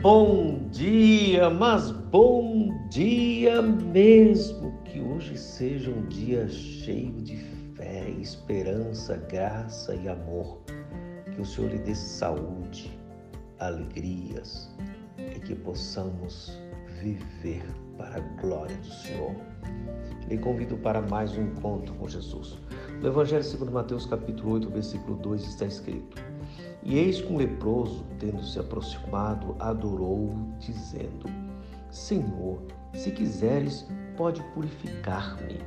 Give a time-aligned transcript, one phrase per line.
[0.00, 4.72] bom dia, mas bom dia mesmo.
[4.84, 7.36] Que hoje seja um dia cheio de
[7.74, 10.58] fé, esperança, graça e amor.
[11.34, 12.98] Que o Senhor lhe dê saúde,
[13.58, 14.74] alegrias
[15.18, 16.58] e que possamos
[17.02, 17.64] viver
[17.98, 19.34] para a glória do Senhor.
[20.28, 22.58] Lhe convido para mais um encontro com Jesus.
[23.02, 26.29] No Evangelho segundo Mateus capítulo 8, versículo 2 está escrito:
[26.82, 31.28] E eis que um leproso, tendo se aproximado, adorou, dizendo:
[31.90, 32.62] Senhor,
[32.94, 35.58] se quiseres, pode purificar-me.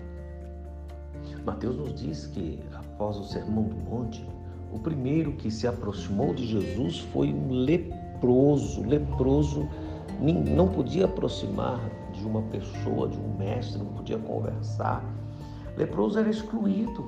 [1.45, 4.26] Mateus nos diz que após o Sermão do Monte,
[4.71, 8.82] o primeiro que se aproximou de Jesus foi um leproso.
[8.82, 9.68] Leproso
[10.55, 11.80] não podia aproximar
[12.12, 15.04] de uma pessoa, de um mestre, não podia conversar.
[15.77, 17.04] Leproso era excluído.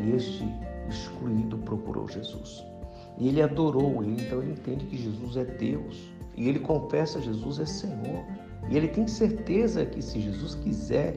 [0.00, 0.44] E este
[0.88, 2.71] excluído procurou Jesus.
[3.22, 6.12] E ele adorou ele, então ele entende que Jesus é Deus.
[6.36, 8.24] E ele confessa Jesus é Senhor.
[8.68, 11.12] E ele tem certeza que se Jesus quiser,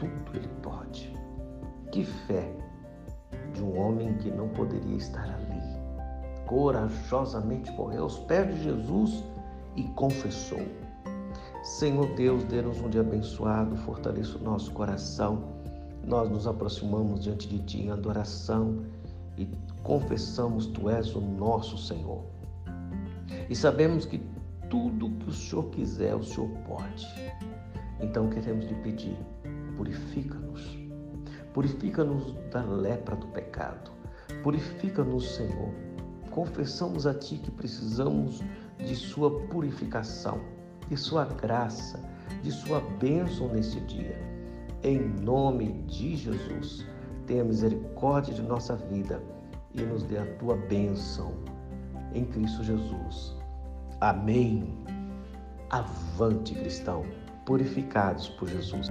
[0.00, 1.14] tudo ele pode.
[1.92, 2.52] Que fé
[3.54, 5.62] de um homem que não poderia estar ali.
[6.44, 9.22] Corajosamente correu aos pés de Jesus
[9.76, 10.66] e confessou.
[11.62, 15.44] Senhor Deus, dê-nos um dia abençoado, fortaleça o nosso coração.
[16.04, 18.82] Nós nos aproximamos diante de Ti em adoração
[19.38, 19.48] e
[19.82, 22.24] confessamos Tu és o nosso Senhor.
[23.48, 24.20] E sabemos que
[24.68, 27.06] tudo que o Senhor quiser, o Senhor pode.
[28.00, 29.16] Então queremos lhe pedir,
[29.76, 30.78] purifica-nos.
[31.54, 33.90] Purifica-nos da lepra do pecado.
[34.42, 35.72] Purifica-nos, Senhor.
[36.30, 38.42] Confessamos a Ti que precisamos
[38.78, 42.02] de Sua purificação de Sua graça,
[42.42, 44.18] de Sua bênção neste dia.
[44.82, 46.86] Em nome de Jesus,
[47.28, 49.22] tenha misericórdia de nossa vida
[49.74, 51.34] e nos dê a Tua bênção.
[52.14, 53.36] Em Cristo Jesus.
[54.00, 54.74] Amém.
[55.70, 57.04] Avante, cristão,
[57.44, 58.88] purificados por Jesus.